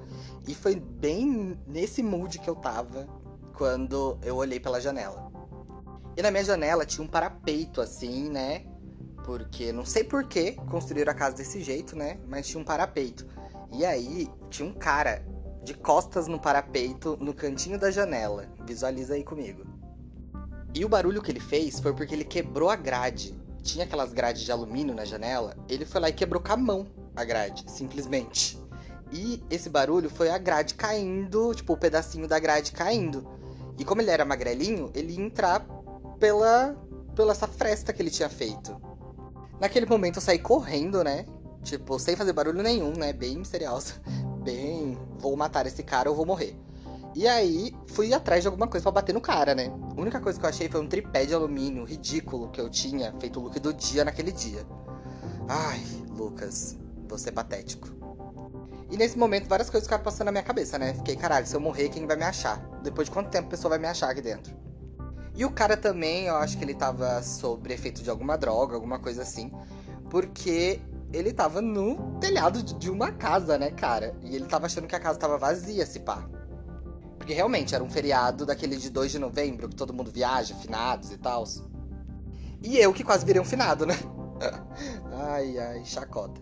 E 0.48 0.56
foi 0.56 0.76
bem 0.76 1.60
nesse 1.68 2.02
mood 2.02 2.40
que 2.40 2.50
eu 2.50 2.56
tava 2.56 3.08
quando 3.54 4.18
eu 4.24 4.36
olhei 4.36 4.60
pela 4.60 4.82
janela. 4.82 5.32
E 6.18 6.22
na 6.22 6.32
minha 6.32 6.44
janela 6.44 6.86
tinha 6.86 7.04
um 7.04 7.08
parapeito 7.08 7.80
assim, 7.80 8.30
né? 8.30 8.66
Porque 9.24 9.72
não 9.72 9.86
sei 9.86 10.04
por 10.04 10.28
que 10.28 10.54
construíram 10.70 11.12
a 11.12 11.16
casa 11.16 11.36
desse 11.36 11.62
jeito, 11.62 11.96
né? 11.96 12.20
Mas 12.28 12.48
tinha 12.48 12.60
um 12.60 12.66
parapeito. 12.66 13.26
E 13.72 13.86
aí 13.86 14.28
tinha 14.50 14.68
um 14.68 14.74
cara 14.74 15.24
de 15.64 15.74
costas 15.74 16.28
no 16.28 16.40
parapeito 16.40 17.18
no 17.22 17.34
cantinho 17.34 17.80
da 17.80 17.92
janela. 17.92 18.48
Visualiza 18.66 19.14
aí 19.14 19.24
comigo. 19.24 19.71
E 20.74 20.86
o 20.86 20.90
barulho 20.90 21.22
que 21.22 21.32
ele 21.32 21.40
fez 21.40 21.80
foi 21.80 21.94
porque 21.94 22.14
ele 22.14 22.24
quebrou 22.24 22.70
a 22.70 22.76
grade. 22.76 23.38
Tinha 23.62 23.86
aquelas 23.86 24.14
grades 24.14 24.42
de 24.42 24.52
alumínio 24.52 24.96
na 24.96 25.06
janela, 25.06 25.56
ele 25.70 25.86
foi 25.86 26.02
lá 26.02 26.10
e 26.10 26.14
quebrou 26.14 26.42
com 26.42 26.54
a 26.54 26.58
mão. 26.58 26.88
a 27.16 27.24
grade, 27.24 27.70
simplesmente. 27.70 28.58
E 29.12 29.44
esse 29.50 29.70
barulho 29.70 30.10
foi 30.10 30.30
a 30.30 30.38
grade 30.38 30.74
caindo, 30.76 31.54
tipo, 31.54 31.74
o 31.74 31.78
pedacinho 31.78 32.28
da 32.28 32.40
grade 32.40 32.72
caindo. 32.72 33.28
E 33.78 33.84
como 33.84 34.02
ele 34.02 34.10
era 34.10 34.24
magrelinho, 34.24 34.90
ele 34.96 35.14
ia 35.14 35.22
entrar 35.22 35.66
pela, 36.20 36.76
pela 37.14 37.34
essa 37.34 37.48
fresta 37.48 37.92
que 37.92 38.02
ele 38.02 38.10
tinha 38.10 38.30
feito. 38.30 38.80
Naquele 39.60 39.86
momento 39.86 40.18
eu 40.18 40.22
saí 40.22 40.40
correndo, 40.40 41.04
né? 41.04 41.26
Tipo, 41.64 42.00
sem 42.00 42.16
fazer 42.16 42.34
barulho 42.34 42.64
nenhum, 42.64 42.94
né? 42.94 43.12
Bem 43.12 43.38
misteriosa. 43.38 43.96
Bem, 44.42 44.98
vou 45.20 45.36
matar 45.36 45.68
esse 45.68 45.84
cara 45.84 46.10
ou 46.10 46.16
vou 46.16 46.26
morrer. 46.26 46.58
E 47.14 47.28
aí, 47.28 47.76
fui 47.88 48.14
atrás 48.14 48.42
de 48.42 48.48
alguma 48.48 48.68
coisa 48.68 48.84
para 48.84 48.94
bater 48.94 49.14
no 49.14 49.20
cara, 49.20 49.54
né? 49.54 49.68
A 49.68 50.00
única 50.00 50.20
coisa 50.22 50.40
que 50.40 50.46
eu 50.46 50.50
achei 50.50 50.70
foi 50.70 50.80
um 50.80 50.88
tripé 50.88 51.26
de 51.26 51.34
alumínio 51.34 51.84
ridículo 51.84 52.50
que 52.50 52.62
eu 52.62 52.70
tinha 52.70 53.14
feito 53.20 53.40
o 53.40 53.44
look 53.44 53.60
do 53.60 53.74
dia 53.74 54.06
naquele 54.06 54.32
dia. 54.32 54.66
Ai, 55.50 55.82
Lucas, 56.10 56.78
você 57.10 57.30
é 57.30 57.32
patético. 57.32 57.90
E 58.90 58.96
nesse 58.96 59.18
momento, 59.18 59.48
várias 59.48 59.70
coisas 59.70 59.88
ficaram 59.88 60.04
passando 60.04 60.28
na 60.28 60.32
minha 60.32 60.44
cabeça, 60.44 60.78
né? 60.78 60.94
Fiquei, 60.94 61.18
caralho, 61.18 61.46
se 61.46 61.56
eu 61.56 61.60
morrer, 61.60 61.90
quem 61.90 62.08
vai 62.08 62.16
me 62.16 62.24
achar? 62.24 62.58
Depois 62.82 63.08
de 63.08 63.12
quanto 63.14 63.30
tempo 63.30 63.48
a 63.48 63.52
pessoa 63.52 63.70
vai 63.70 63.80
me 63.80 63.88
achar 63.88 64.10
aqui 64.10 64.22
dentro? 64.22 64.54
E 65.36 65.44
o 65.44 65.52
cara 65.52 65.76
também, 65.76 66.26
eu 66.26 66.36
acho 66.36 66.58
que 66.58 66.64
ele 66.64 66.74
tava 66.74 67.22
sob 67.24 67.74
efeito 67.74 68.02
de 68.04 68.10
alguma 68.10 68.38
droga, 68.38 68.76
alguma 68.76 69.00
coisa 69.00 69.22
assim. 69.22 69.52
Porque 70.10 70.82
ele 71.12 71.34
tava 71.34 71.62
no 71.62 72.20
telhado 72.20 72.62
de 72.64 72.90
uma 72.90 73.12
casa, 73.12 73.58
né, 73.58 73.72
cara? 73.72 74.16
E 74.22 74.36
ele 74.36 74.46
tava 74.46 74.66
achando 74.66 74.88
que 74.88 74.96
a 74.96 75.00
casa 75.00 75.20
tava 75.20 75.38
vazia, 75.38 75.86
se 75.86 76.00
pá. 76.00 76.28
Porque 77.22 77.36
realmente 77.36 77.76
era 77.76 77.84
um 77.84 77.90
feriado 77.90 78.48
daquele 78.48 78.76
de 78.76 78.90
2 78.90 79.12
de 79.12 79.20
novembro, 79.20 79.70
que 79.70 79.76
todo 79.76 79.94
mundo 79.94 80.10
viaja, 80.10 80.56
finados 80.56 81.12
e 81.12 81.18
tal. 81.18 81.44
E 82.64 82.80
eu 82.80 82.92
que 82.92 83.04
quase 83.04 83.24
virei 83.24 83.40
um 83.40 83.46
finado, 83.46 83.86
né? 83.86 83.96
ai, 85.14 85.56
ai, 85.60 85.86
chacota. 85.86 86.42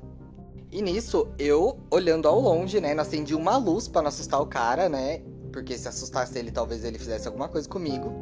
E 0.71 0.81
nisso, 0.81 1.27
eu, 1.38 1.81
olhando 1.91 2.29
ao 2.29 2.39
longe, 2.39 2.79
né, 2.79 2.98
acendi 2.98 3.36
uma 3.36 3.57
luz 3.57 3.89
para 3.89 4.03
não 4.03 4.07
assustar 4.07 4.41
o 4.41 4.45
cara, 4.45 4.88
né? 4.88 5.21
Porque 5.51 5.77
se 5.77 5.86
assustasse 5.89 6.39
ele, 6.39 6.50
talvez 6.50 6.86
ele 6.86 6.98
fizesse 6.98 7.27
alguma 7.27 7.50
coisa 7.50 7.67
comigo. 7.67 8.13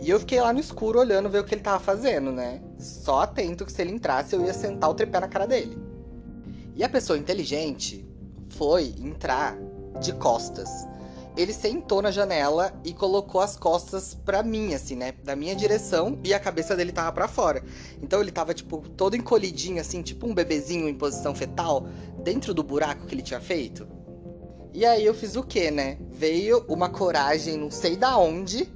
E 0.00 0.10
eu 0.10 0.18
fiquei 0.18 0.40
lá 0.40 0.52
no 0.52 0.58
escuro 0.58 0.98
olhando 0.98 1.30
ver 1.30 1.38
o 1.38 1.44
que 1.44 1.54
ele 1.54 1.62
tava 1.62 1.78
fazendo, 1.78 2.32
né? 2.32 2.60
Só 2.80 3.20
atento 3.20 3.64
que 3.64 3.70
se 3.70 3.80
ele 3.80 3.92
entrasse, 3.92 4.34
eu 4.34 4.44
ia 4.44 4.52
sentar 4.52 4.90
o 4.90 4.94
tripé 4.94 5.20
na 5.20 5.28
cara 5.28 5.46
dele. 5.46 5.78
E 6.74 6.82
a 6.82 6.88
pessoa 6.88 7.16
inteligente 7.16 8.04
foi 8.48 8.92
entrar 8.98 9.56
de 10.00 10.12
costas 10.14 10.68
ele 11.36 11.52
sentou 11.52 12.02
na 12.02 12.10
janela 12.10 12.72
e 12.84 12.92
colocou 12.92 13.40
as 13.40 13.56
costas 13.56 14.14
para 14.14 14.42
mim, 14.42 14.74
assim, 14.74 14.96
né? 14.96 15.12
Da 15.24 15.36
minha 15.36 15.54
direção 15.54 16.18
e 16.24 16.34
a 16.34 16.40
cabeça 16.40 16.76
dele 16.76 16.92
tava 16.92 17.12
para 17.12 17.28
fora. 17.28 17.62
Então 18.02 18.20
ele 18.20 18.32
tava, 18.32 18.52
tipo, 18.52 18.80
todo 18.90 19.16
encolhidinho, 19.16 19.80
assim, 19.80 20.02
tipo 20.02 20.26
um 20.26 20.34
bebezinho 20.34 20.88
em 20.88 20.94
posição 20.94 21.34
fetal, 21.34 21.86
dentro 22.22 22.52
do 22.52 22.62
buraco 22.62 23.06
que 23.06 23.14
ele 23.14 23.22
tinha 23.22 23.40
feito. 23.40 23.86
E 24.72 24.84
aí 24.84 25.04
eu 25.04 25.14
fiz 25.14 25.36
o 25.36 25.42
quê, 25.42 25.70
né? 25.70 25.98
Veio 26.10 26.64
uma 26.68 26.88
coragem, 26.88 27.56
não 27.56 27.70
sei 27.70 27.96
da 27.96 28.16
onde, 28.18 28.72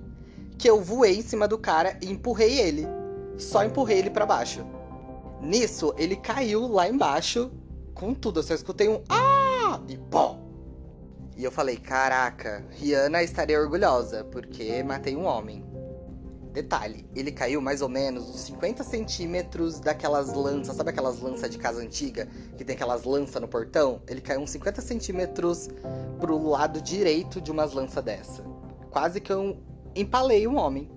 que 0.58 0.68
eu 0.68 0.80
voei 0.80 1.18
em 1.18 1.22
cima 1.22 1.46
do 1.46 1.58
cara 1.58 1.98
e 2.02 2.10
empurrei 2.10 2.58
ele. 2.58 2.86
Só 3.36 3.64
empurrei 3.64 3.98
ele 3.98 4.10
para 4.10 4.26
baixo. 4.26 4.64
Nisso, 5.40 5.92
ele 5.98 6.16
caiu 6.16 6.66
lá 6.68 6.88
embaixo 6.88 7.50
com 7.94 8.14
tudo. 8.14 8.40
Eu 8.40 8.44
só 8.44 8.54
escutei 8.54 8.88
um 8.88 9.02
ah! 9.08 9.80
E 9.88 9.96
pô! 9.96 10.43
E 11.36 11.42
eu 11.42 11.50
falei, 11.50 11.76
caraca, 11.76 12.64
Rihanna 12.70 13.22
estaria 13.22 13.60
orgulhosa, 13.60 14.24
porque 14.24 14.82
matei 14.82 15.16
um 15.16 15.24
homem. 15.24 15.64
Detalhe, 16.52 17.04
ele 17.16 17.32
caiu 17.32 17.60
mais 17.60 17.82
ou 17.82 17.88
menos 17.88 18.28
uns 18.28 18.42
50 18.42 18.84
centímetros 18.84 19.80
daquelas 19.80 20.32
lanças, 20.32 20.76
sabe 20.76 20.90
aquelas 20.90 21.18
lanças 21.18 21.50
de 21.50 21.58
casa 21.58 21.80
antiga? 21.80 22.28
Que 22.56 22.64
tem 22.64 22.76
aquelas 22.76 23.02
lanças 23.02 23.42
no 23.42 23.48
portão? 23.48 24.00
Ele 24.06 24.20
caiu 24.20 24.40
uns 24.40 24.50
50 24.50 24.80
centímetros 24.80 25.68
pro 26.20 26.40
lado 26.48 26.80
direito 26.80 27.40
de 27.40 27.50
umas 27.50 27.72
lanças 27.72 28.04
dessa. 28.04 28.44
Quase 28.92 29.20
que 29.20 29.32
eu 29.32 29.58
empalei 29.96 30.46
um 30.46 30.56
homem. 30.56 30.88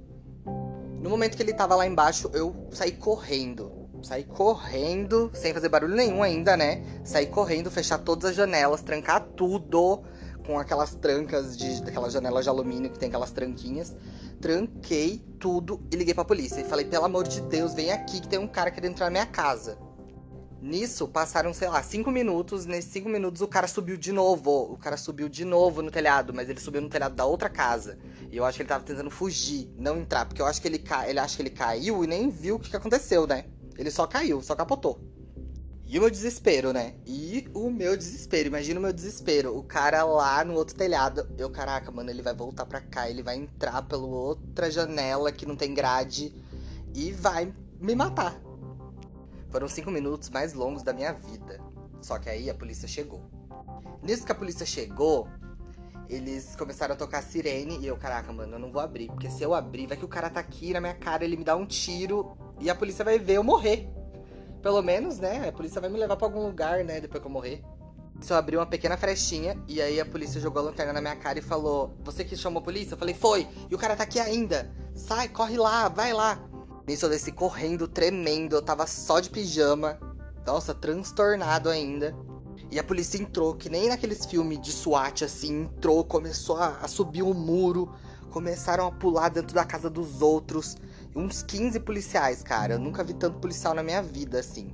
No 1.02 1.10
momento 1.10 1.36
que 1.36 1.42
ele 1.42 1.54
tava 1.54 1.76
lá 1.76 1.88
embaixo, 1.88 2.30
eu 2.36 2.68
saí 2.70 2.92
correndo. 2.92 3.72
Saí 4.04 4.24
correndo, 4.26 5.32
sem 5.34 5.56
fazer 5.56 5.70
barulho 5.70 5.96
nenhum 5.96 6.22
ainda, 6.22 6.56
né? 6.56 6.84
Saí 7.04 7.26
correndo, 7.26 7.72
fechar 7.72 7.98
todas 7.98 8.30
as 8.30 8.36
janelas, 8.36 8.84
trancar 8.84 9.22
tudo 9.36 10.04
com 10.48 10.58
aquelas 10.58 10.96
trancas 10.96 11.58
de 11.58 11.84
aquelas 11.84 12.14
janelas 12.14 12.46
de 12.46 12.50
alumínio 12.50 12.90
que 12.90 12.98
tem 12.98 13.10
aquelas 13.10 13.32
tranquinhas. 13.32 13.94
Tranquei 14.40 15.22
tudo 15.38 15.86
e 15.92 15.96
liguei 15.98 16.14
pra 16.14 16.24
polícia. 16.24 16.62
E 16.62 16.64
falei, 16.64 16.86
pelo 16.86 17.04
amor 17.04 17.28
de 17.28 17.42
Deus, 17.42 17.74
vem 17.74 17.92
aqui 17.92 18.22
que 18.22 18.30
tem 18.30 18.40
um 18.40 18.48
cara 18.48 18.72
querendo 18.72 18.92
entrar 18.92 19.08
na 19.08 19.12
minha 19.12 19.26
casa. 19.26 19.78
Nisso, 20.62 21.08
passaram, 21.08 21.54
sei 21.54 21.68
lá, 21.68 21.84
cinco 21.84 22.10
minutos. 22.10 22.66
Nesses 22.66 22.92
cinco 22.92 23.10
minutos, 23.10 23.42
o 23.42 23.48
cara 23.48 23.68
subiu 23.68 23.98
de 23.98 24.14
novo. 24.14 24.72
O 24.72 24.78
cara 24.78 24.96
subiu 24.96 25.28
de 25.28 25.44
novo 25.44 25.82
no 25.82 25.92
telhado, 25.92 26.34
mas 26.34 26.50
ele 26.50 26.62
subiu 26.62 26.82
no 26.82 26.90
telhado 26.90 27.14
da 27.14 27.26
outra 27.26 27.50
casa. 27.50 28.00
E 28.32 28.38
eu 28.38 28.46
acho 28.46 28.56
que 28.58 28.62
ele 28.62 28.70
tava 28.70 28.86
tentando 28.86 29.12
fugir, 29.12 29.70
não 29.78 29.98
entrar. 29.98 30.26
Porque 30.26 30.42
eu 30.42 30.46
acho 30.46 30.62
que 30.62 30.68
ele, 30.68 30.80
ca... 30.80 31.10
ele 31.10 31.20
acha 31.20 31.36
que 31.36 31.42
ele 31.42 31.50
caiu 31.50 32.06
e 32.06 32.08
nem 32.08 32.30
viu 32.30 32.56
o 32.56 32.60
que 32.60 32.76
aconteceu, 32.76 33.28
né? 33.28 33.46
Ele 33.78 33.92
só 33.92 34.08
caiu, 34.08 34.42
só 34.42 34.56
capotou. 34.56 35.17
E 35.90 35.98
o 35.98 36.02
meu 36.02 36.12
desespero, 36.12 36.74
né? 36.74 36.96
E 37.06 37.50
o 37.54 37.70
meu 37.70 37.96
desespero. 37.96 38.50
Imagina 38.50 38.78
o 38.78 38.84
meu 38.84 38.92
desespero. 38.92 39.58
O 39.58 39.64
cara 39.64 40.04
lá 40.04 40.44
no 40.44 40.54
outro 40.54 40.76
telhado. 40.76 41.26
Eu, 41.38 41.50
caraca, 41.50 41.90
mano, 41.90 42.10
ele 42.10 42.22
vai 42.22 42.36
voltar 42.36 42.66
pra 42.66 42.82
cá. 42.82 43.10
Ele 43.10 43.24
vai 43.24 43.38
entrar 43.38 43.82
pela 43.84 44.06
outra 44.06 44.70
janela 44.70 45.32
que 45.32 45.46
não 45.46 45.56
tem 45.56 45.74
grade. 45.74 46.36
E 46.94 47.14
vai 47.14 47.54
me 47.80 47.96
matar. 47.96 48.38
Foram 49.50 49.70
cinco 49.70 49.90
minutos 49.90 50.30
mais 50.30 50.54
longos 50.54 50.84
da 50.84 50.92
minha 50.92 51.14
vida. 51.14 51.62
Só 52.02 52.20
que 52.20 52.30
aí 52.30 52.50
a 52.50 52.54
polícia 52.54 52.86
chegou. 52.86 53.22
Nisso 54.04 54.26
que 54.26 54.32
a 54.34 54.36
polícia 54.36 54.66
chegou, 54.66 55.30
eles 56.10 56.54
começaram 56.58 56.96
a 56.96 56.98
tocar 56.98 57.24
sirene. 57.24 57.80
E 57.80 57.88
eu, 57.88 57.96
caraca, 57.96 58.34
mano, 58.34 58.56
eu 58.56 58.60
não 58.60 58.74
vou 58.74 58.82
abrir. 58.82 59.08
Porque 59.08 59.30
se 59.30 59.42
eu 59.42 59.54
abrir, 59.54 59.88
vai 59.88 59.96
que 59.96 60.04
o 60.04 60.10
cara 60.10 60.30
tá 60.30 60.42
aqui 60.42 60.74
na 60.74 60.82
minha 60.82 60.96
cara, 60.96 61.24
ele 61.24 61.38
me 61.38 61.46
dá 61.46 61.56
um 61.56 61.66
tiro. 61.66 62.38
E 62.60 62.70
a 62.70 62.76
polícia 62.76 63.06
vai 63.06 63.18
ver 63.18 63.36
eu 63.36 63.44
morrer. 63.44 63.97
Pelo 64.62 64.82
menos, 64.82 65.20
né? 65.20 65.48
A 65.48 65.52
polícia 65.52 65.80
vai 65.80 65.90
me 65.90 65.98
levar 65.98 66.18
para 66.18 66.28
algum 66.28 66.46
lugar, 66.46 66.84
né? 66.84 67.00
Depois 67.00 67.22
que 67.22 67.28
eu 67.28 67.32
morrer. 67.32 67.64
Só 68.20 68.36
abriu 68.36 68.60
uma 68.60 68.66
pequena 68.66 68.98
frestinha 68.98 69.62
e 69.68 69.80
aí 69.82 70.02
a 70.02 70.06
polícia 70.06 70.42
jogou 70.42 70.62
a 70.62 70.66
lanterna 70.66 70.94
na 70.94 71.02
minha 71.02 71.16
cara 71.16 71.38
e 71.38 71.42
falou: 71.42 71.96
Você 72.04 72.24
que 72.24 72.36
chamou 72.36 72.62
a 72.62 72.64
polícia? 72.64 72.94
Eu 72.96 72.98
falei: 72.98 73.14
Foi. 73.14 73.48
E 73.70 73.76
o 73.76 73.78
cara 73.78 73.96
tá 73.96 74.04
aqui 74.04 74.20
ainda. 74.20 74.72
Sai, 74.96 75.30
corre 75.30 75.58
lá, 75.58 75.88
vai 75.88 76.14
lá. 76.14 76.42
Nisso 76.88 77.06
eu 77.06 77.10
desci 77.10 77.32
correndo, 77.32 77.88
tremendo. 77.88 78.56
Eu 78.56 78.62
tava 78.62 78.88
só 78.88 79.20
de 79.20 79.30
pijama. 79.30 80.00
Nossa, 80.46 80.74
transtornado 80.74 81.70
ainda. 81.70 82.16
E 82.72 82.80
a 82.80 82.84
polícia 82.84 83.22
entrou, 83.22 83.54
que 83.54 83.70
nem 83.70 83.88
naqueles 83.88 84.26
filmes 84.26 84.60
de 84.60 84.72
SWAT, 84.72 85.24
assim, 85.24 85.62
entrou, 85.62 86.04
começou 86.04 86.58
a, 86.58 86.80
a 86.82 86.88
subir 86.88 87.22
o 87.22 87.30
um 87.30 87.34
muro, 87.34 87.94
começaram 88.30 88.88
a 88.88 88.92
pular 88.92 89.30
dentro 89.30 89.56
da 89.56 89.64
casa 89.64 89.90
dos 89.90 90.22
outros 90.22 90.76
uns 91.18 91.42
15 91.42 91.80
policiais, 91.80 92.44
cara. 92.44 92.76
Eu 92.76 92.80
nunca 92.80 93.04
vi 93.04 93.14
tanto 93.14 93.40
policial 93.40 93.74
na 93.74 93.82
minha 93.82 94.02
vida, 94.02 94.40
assim. 94.40 94.72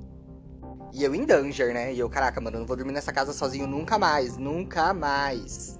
E 0.94 1.04
eu 1.04 1.16
em 1.16 1.26
danger, 1.26 1.74
né? 1.74 1.94
E 1.94 2.00
eu, 2.00 2.10
caraca, 2.10 2.40
mano, 2.42 2.58
eu 2.58 2.60
não 2.62 2.68
vou 2.68 2.76
dormir 2.76 2.92
nessa 2.92 3.14
casa 3.14 3.34
sozinho 3.34 3.66
nunca 3.66 3.98
mais, 3.98 4.38
nunca 4.38 4.94
mais. 4.94 5.80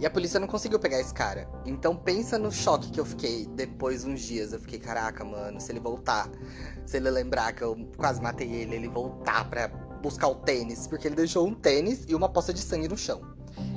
E 0.00 0.04
a 0.04 0.10
polícia 0.10 0.40
não 0.40 0.48
conseguiu 0.48 0.78
pegar 0.78 0.98
esse 0.98 1.14
cara. 1.14 1.48
Então 1.64 1.94
pensa 1.94 2.36
no 2.36 2.50
choque 2.50 2.90
que 2.90 2.98
eu 2.98 3.04
fiquei 3.04 3.46
depois 3.46 4.04
uns 4.04 4.22
dias. 4.22 4.52
Eu 4.52 4.58
fiquei, 4.58 4.78
caraca, 4.78 5.24
mano, 5.24 5.60
se 5.60 5.70
ele 5.70 5.78
voltar, 5.78 6.28
se 6.84 6.96
ele 6.96 7.10
lembrar 7.10 7.52
que 7.52 7.62
eu 7.62 7.76
quase 7.96 8.20
matei 8.20 8.50
ele, 8.50 8.74
ele 8.74 8.88
voltar 8.88 9.48
pra 9.48 9.68
buscar 10.02 10.28
o 10.28 10.34
tênis, 10.34 10.86
porque 10.86 11.06
ele 11.06 11.14
deixou 11.14 11.46
um 11.46 11.54
tênis 11.54 12.04
e 12.08 12.14
uma 12.14 12.28
poça 12.28 12.52
de 12.52 12.60
sangue 12.60 12.88
no 12.88 12.96
chão. 12.96 13.22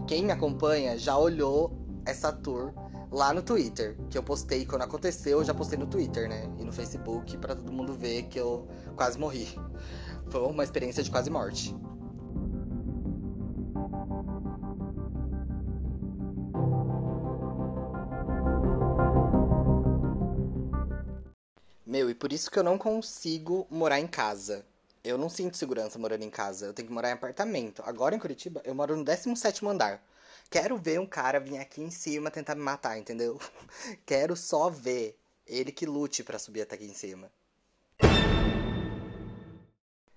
Quem 0.07 0.25
me 0.25 0.31
acompanha 0.31 0.97
já 0.97 1.17
olhou 1.17 1.71
essa 2.05 2.31
tour 2.31 2.73
lá 3.11 3.33
no 3.33 3.41
Twitter, 3.41 3.95
que 4.09 4.17
eu 4.17 4.23
postei 4.23 4.65
quando 4.65 4.81
aconteceu, 4.83 5.39
eu 5.39 5.43
já 5.45 5.53
postei 5.53 5.77
no 5.77 5.87
Twitter, 5.87 6.27
né? 6.27 6.49
E 6.57 6.63
no 6.63 6.71
Facebook 6.71 7.37
para 7.37 7.55
todo 7.55 7.71
mundo 7.71 7.93
ver 7.93 8.23
que 8.23 8.39
eu 8.39 8.67
quase 8.95 9.17
morri. 9.17 9.47
Foi 10.29 10.41
uma 10.41 10.63
experiência 10.63 11.01
de 11.01 11.09
quase 11.09 11.29
morte. 11.29 11.75
Meu, 21.85 22.09
e 22.09 22.13
por 22.13 22.33
isso 22.33 22.51
que 22.51 22.59
eu 22.59 22.63
não 22.63 22.77
consigo 22.77 23.65
morar 23.69 23.99
em 23.99 24.07
casa. 24.07 24.65
Eu 25.03 25.17
não 25.17 25.29
sinto 25.29 25.55
segurança 25.55 25.97
morando 25.97 26.23
em 26.23 26.29
casa. 26.29 26.65
Eu 26.65 26.73
tenho 26.73 26.89
que 26.89 26.93
morar 26.93 27.09
em 27.09 27.13
apartamento. 27.13 27.81
Agora 27.85 28.13
em 28.13 28.19
Curitiba, 28.19 28.61
eu 28.65 28.75
moro 28.75 28.97
no 28.97 29.05
17 29.05 29.65
andar. 29.65 30.03
Quero 30.49 30.77
ver 30.77 30.99
um 30.99 31.05
cara 31.05 31.39
vir 31.39 31.57
aqui 31.57 31.81
em 31.81 31.91
cima 31.91 32.31
tentar 32.31 32.55
me 32.55 32.61
matar, 32.61 32.97
entendeu? 32.97 33.39
Quero 34.05 34.35
só 34.35 34.69
ver 34.69 35.19
ele 35.45 35.71
que 35.71 35.85
lute 35.85 36.23
para 36.23 36.39
subir 36.39 36.61
até 36.61 36.75
aqui 36.75 36.85
em 36.85 36.93
cima. 36.93 37.31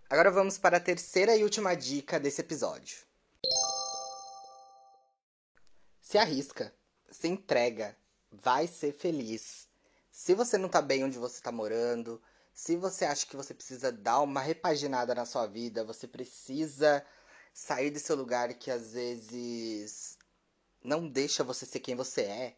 Agora 0.08 0.30
vamos 0.30 0.56
para 0.56 0.76
a 0.76 0.80
terceira 0.80 1.36
e 1.36 1.42
última 1.42 1.74
dica 1.74 2.18
desse 2.18 2.40
episódio. 2.40 2.98
Se 6.00 6.18
arrisca, 6.18 6.74
se 7.10 7.28
entrega, 7.28 7.96
vai 8.30 8.66
ser 8.66 8.92
feliz. 8.92 9.68
Se 10.10 10.34
você 10.34 10.58
não 10.58 10.68
tá 10.68 10.82
bem 10.82 11.04
onde 11.04 11.18
você 11.18 11.40
tá 11.40 11.52
morando, 11.52 12.20
Se 12.52 12.76
você 12.76 13.04
acha 13.04 13.26
que 13.26 13.36
você 13.36 13.54
precisa 13.54 13.90
dar 13.90 14.20
uma 14.20 14.40
repaginada 14.40 15.14
na 15.14 15.24
sua 15.24 15.46
vida, 15.46 15.84
você 15.84 16.06
precisa 16.06 17.02
sair 17.54 17.90
desse 17.90 18.12
lugar 18.12 18.52
que 18.54 18.70
às 18.70 18.92
vezes 18.92 20.18
não 20.82 21.08
deixa 21.08 21.44
você 21.44 21.66
ser 21.66 21.80
quem 21.80 21.94
você 21.94 22.22
é, 22.22 22.56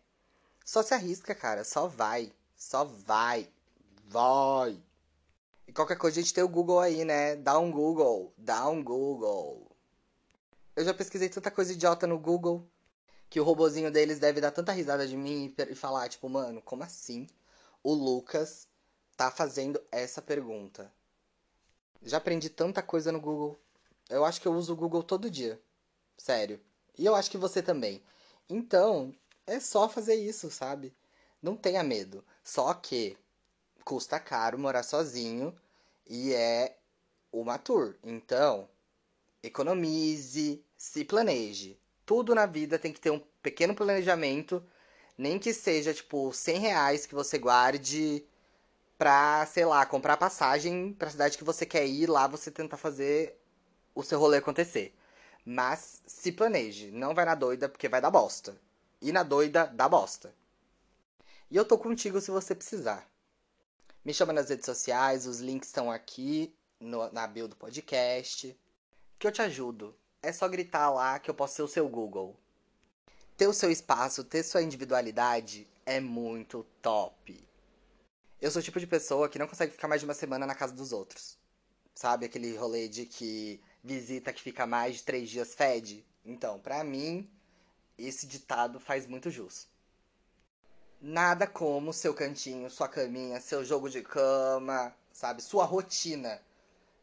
só 0.64 0.82
se 0.82 0.94
arrisca, 0.94 1.34
cara. 1.34 1.64
Só 1.64 1.88
vai. 1.88 2.32
Só 2.56 2.84
vai. 2.84 3.48
Vai. 4.06 4.80
E 5.66 5.72
qualquer 5.72 5.96
coisa 5.96 6.18
a 6.18 6.22
gente 6.22 6.34
tem 6.34 6.44
o 6.44 6.48
Google 6.48 6.80
aí, 6.80 7.04
né? 7.04 7.36
Dá 7.36 7.58
um 7.58 7.70
Google. 7.70 8.32
Dá 8.36 8.68
um 8.68 8.82
Google. 8.82 9.70
Eu 10.74 10.84
já 10.84 10.94
pesquisei 10.94 11.28
tanta 11.28 11.50
coisa 11.50 11.72
idiota 11.72 12.06
no 12.06 12.18
Google 12.18 12.66
que 13.28 13.40
o 13.40 13.44
robozinho 13.44 13.90
deles 13.90 14.18
deve 14.18 14.40
dar 14.40 14.50
tanta 14.50 14.72
risada 14.72 15.06
de 15.06 15.16
mim 15.16 15.54
e 15.68 15.74
falar, 15.74 16.08
tipo, 16.08 16.28
mano, 16.28 16.60
como 16.62 16.82
assim 16.82 17.26
o 17.82 17.92
Lucas 17.94 18.68
tá 19.16 19.30
fazendo 19.30 19.82
essa 19.90 20.20
pergunta? 20.20 20.92
Já 22.02 22.18
aprendi 22.18 22.50
tanta 22.50 22.82
coisa 22.82 23.10
no 23.10 23.20
Google. 23.20 23.58
Eu 24.08 24.24
acho 24.24 24.40
que 24.40 24.46
eu 24.46 24.52
uso 24.52 24.72
o 24.72 24.76
Google 24.76 25.02
todo 25.02 25.30
dia. 25.30 25.60
Sério. 26.16 26.60
E 26.98 27.06
eu 27.06 27.14
acho 27.14 27.30
que 27.30 27.38
você 27.38 27.62
também. 27.62 28.02
Então, 28.48 29.14
é 29.46 29.58
só 29.60 29.88
fazer 29.88 30.14
isso, 30.14 30.50
sabe? 30.50 30.94
Não 31.42 31.56
tenha 31.56 31.82
medo. 31.82 32.24
Só 32.42 32.72
que 32.74 33.16
custa 33.84 34.20
caro 34.20 34.58
morar 34.58 34.82
sozinho 34.82 35.54
e 36.06 36.32
é 36.32 36.76
uma 37.32 37.58
tour. 37.58 37.96
Então, 38.04 38.68
economize, 39.42 40.64
se 40.76 41.04
planeje. 41.04 41.78
Tudo 42.04 42.34
na 42.34 42.46
vida 42.46 42.78
tem 42.78 42.92
que 42.92 43.00
ter 43.00 43.10
um 43.10 43.20
pequeno 43.42 43.74
planejamento, 43.74 44.64
nem 45.16 45.38
que 45.38 45.52
seja 45.52 45.94
tipo 45.94 46.32
100 46.32 46.58
reais 46.58 47.06
que 47.06 47.14
você 47.14 47.38
guarde 47.38 48.24
pra, 48.98 49.46
sei 49.46 49.64
lá, 49.64 49.84
comprar 49.86 50.16
passagem 50.16 50.92
pra 50.92 51.10
cidade 51.10 51.38
que 51.38 51.44
você 51.44 51.66
quer 51.66 51.86
ir, 51.86 52.08
lá 52.08 52.26
você 52.26 52.50
tentar 52.50 52.76
fazer 52.76 53.36
o 53.94 54.02
seu 54.02 54.18
rolê 54.18 54.38
acontecer. 54.38 54.94
Mas 55.44 56.02
se 56.06 56.30
planeje, 56.30 56.90
não 56.90 57.14
vai 57.14 57.24
na 57.24 57.34
doida 57.34 57.68
porque 57.68 57.88
vai 57.88 58.00
dar 58.00 58.10
bosta. 58.10 58.56
E 59.00 59.10
na 59.10 59.22
doida, 59.22 59.66
dá 59.66 59.88
bosta. 59.88 60.32
E 61.50 61.56
eu 61.56 61.64
tô 61.64 61.76
contigo 61.76 62.20
se 62.20 62.30
você 62.30 62.54
precisar. 62.54 63.08
Me 64.04 64.14
chama 64.14 64.32
nas 64.32 64.48
redes 64.48 64.66
sociais, 64.66 65.26
os 65.26 65.40
links 65.40 65.68
estão 65.68 65.90
aqui 65.90 66.54
no, 66.80 67.12
na 67.12 67.26
bio 67.26 67.48
do 67.48 67.56
podcast. 67.56 68.56
Que 69.18 69.26
eu 69.26 69.32
te 69.32 69.42
ajudo. 69.42 69.94
É 70.22 70.32
só 70.32 70.48
gritar 70.48 70.90
lá 70.90 71.18
que 71.18 71.28
eu 71.28 71.34
posso 71.34 71.56
ser 71.56 71.62
o 71.62 71.68
seu 71.68 71.88
Google. 71.88 72.36
Ter 73.36 73.46
o 73.46 73.52
seu 73.52 73.70
espaço, 73.70 74.22
ter 74.22 74.42
sua 74.42 74.62
individualidade 74.62 75.68
é 75.84 76.00
muito 76.00 76.64
top. 76.80 77.46
Eu 78.40 78.50
sou 78.50 78.60
o 78.60 78.62
tipo 78.62 78.80
de 78.80 78.86
pessoa 78.86 79.28
que 79.28 79.38
não 79.38 79.46
consegue 79.46 79.72
ficar 79.72 79.88
mais 79.88 80.00
de 80.00 80.04
uma 80.04 80.14
semana 80.14 80.46
na 80.46 80.54
casa 80.54 80.72
dos 80.72 80.92
outros. 80.92 81.36
Sabe 81.94 82.26
aquele 82.26 82.56
rolê 82.56 82.88
de 82.88 83.06
que 83.06 83.60
visita 83.82 84.32
que 84.32 84.42
fica 84.42 84.66
mais 84.66 84.96
de 84.96 85.02
três 85.02 85.28
dias 85.28 85.54
fede? 85.54 86.04
Então, 86.24 86.58
pra 86.58 86.84
mim, 86.84 87.28
esse 87.98 88.26
ditado 88.26 88.78
faz 88.78 89.06
muito 89.06 89.30
jus. 89.30 89.66
Nada 91.00 91.46
como 91.46 91.92
seu 91.92 92.14
cantinho, 92.14 92.70
sua 92.70 92.88
caminha, 92.88 93.40
seu 93.40 93.64
jogo 93.64 93.90
de 93.90 94.02
cama, 94.02 94.94
sabe? 95.12 95.42
Sua 95.42 95.64
rotina. 95.64 96.40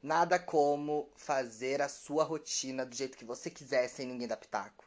Nada 0.02 0.40
como 0.40 1.10
fazer 1.16 1.82
a 1.82 1.90
sua 1.90 2.24
rotina 2.24 2.86
do 2.86 2.96
jeito 2.96 3.18
que 3.18 3.26
você 3.26 3.50
quiser 3.50 3.90
sem 3.90 4.08
ninguém 4.08 4.28
dar 4.28 4.38
pitaco. 4.38 4.86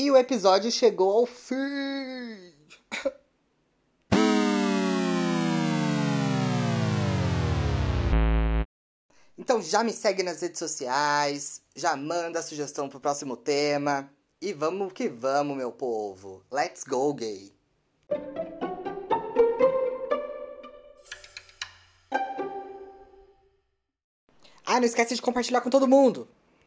E 0.00 0.10
o 0.10 0.16
episódio 0.16 0.72
chegou 0.72 1.12
ao 1.12 1.26
fim. 1.26 2.54
Então 9.36 9.60
já 9.60 9.84
me 9.84 9.92
segue 9.92 10.22
nas 10.22 10.40
redes 10.40 10.58
sociais, 10.58 11.60
já 11.76 11.94
manda 11.96 12.40
sugestão 12.40 12.88
pro 12.88 12.98
próximo 12.98 13.36
tema. 13.36 14.10
E 14.40 14.54
vamos 14.54 14.90
que 14.94 15.06
vamos, 15.06 15.54
meu 15.54 15.70
povo. 15.70 16.42
Let's 16.50 16.82
go, 16.84 17.12
gay. 17.12 17.52
Ah, 24.64 24.80
não 24.80 24.84
esquece 24.84 25.14
de 25.14 25.20
compartilhar 25.20 25.60
com 25.60 25.68
todo 25.68 25.86
mundo. 25.86 26.26